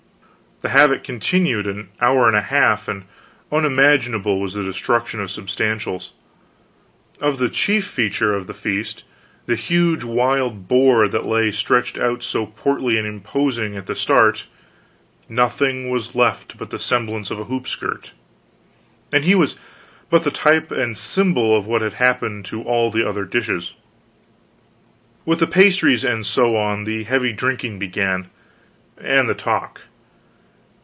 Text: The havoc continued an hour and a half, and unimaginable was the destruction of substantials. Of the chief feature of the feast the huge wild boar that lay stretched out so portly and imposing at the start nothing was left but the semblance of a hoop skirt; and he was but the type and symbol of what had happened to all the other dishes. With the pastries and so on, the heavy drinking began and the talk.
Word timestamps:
The 0.63 0.69
havoc 0.69 1.03
continued 1.03 1.65
an 1.65 1.89
hour 1.99 2.27
and 2.27 2.37
a 2.37 2.41
half, 2.41 2.87
and 2.87 3.05
unimaginable 3.51 4.39
was 4.39 4.53
the 4.53 4.63
destruction 4.63 5.19
of 5.19 5.31
substantials. 5.31 6.13
Of 7.19 7.39
the 7.39 7.49
chief 7.49 7.85
feature 7.87 8.35
of 8.35 8.45
the 8.45 8.53
feast 8.53 9.03
the 9.47 9.55
huge 9.55 10.03
wild 10.03 10.67
boar 10.67 11.07
that 11.07 11.25
lay 11.25 11.49
stretched 11.49 11.97
out 11.97 12.21
so 12.21 12.45
portly 12.45 12.99
and 12.99 13.07
imposing 13.07 13.75
at 13.75 13.87
the 13.87 13.95
start 13.95 14.45
nothing 15.27 15.89
was 15.89 16.13
left 16.13 16.59
but 16.59 16.69
the 16.69 16.77
semblance 16.77 17.31
of 17.31 17.39
a 17.39 17.45
hoop 17.45 17.67
skirt; 17.67 18.13
and 19.11 19.23
he 19.23 19.33
was 19.33 19.57
but 20.11 20.23
the 20.23 20.29
type 20.29 20.69
and 20.69 20.95
symbol 20.95 21.57
of 21.57 21.65
what 21.65 21.81
had 21.81 21.93
happened 21.93 22.45
to 22.45 22.61
all 22.61 22.91
the 22.91 23.03
other 23.03 23.25
dishes. 23.25 23.73
With 25.25 25.39
the 25.39 25.47
pastries 25.47 26.03
and 26.03 26.23
so 26.23 26.55
on, 26.55 26.83
the 26.83 27.03
heavy 27.05 27.33
drinking 27.33 27.79
began 27.79 28.29
and 29.01 29.27
the 29.27 29.33
talk. 29.33 29.81